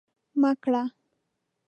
مه 0.41 0.51
کره 0.63 0.83